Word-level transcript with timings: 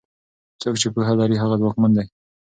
څوک 0.61 0.75
چې 0.81 0.87
پوهه 0.93 1.13
لري 1.19 1.37
هغه 1.39 1.55
ځواکمن 1.61 1.91
دی. 1.97 2.05